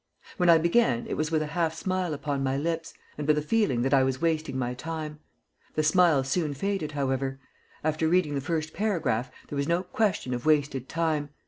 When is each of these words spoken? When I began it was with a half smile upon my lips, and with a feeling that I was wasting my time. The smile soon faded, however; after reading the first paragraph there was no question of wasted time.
When 0.37 0.49
I 0.49 0.57
began 0.57 1.05
it 1.05 1.13
was 1.13 1.29
with 1.29 1.43
a 1.43 1.53
half 1.53 1.75
smile 1.75 2.15
upon 2.15 2.41
my 2.41 2.57
lips, 2.57 2.91
and 3.19 3.27
with 3.27 3.37
a 3.37 3.41
feeling 3.43 3.83
that 3.83 3.93
I 3.93 4.01
was 4.01 4.19
wasting 4.19 4.57
my 4.57 4.73
time. 4.73 5.19
The 5.75 5.83
smile 5.83 6.23
soon 6.23 6.55
faded, 6.55 6.93
however; 6.93 7.39
after 7.83 8.07
reading 8.07 8.33
the 8.33 8.41
first 8.41 8.73
paragraph 8.73 9.29
there 9.49 9.55
was 9.57 9.67
no 9.67 9.83
question 9.83 10.33
of 10.33 10.43
wasted 10.47 10.89
time. 10.89 11.29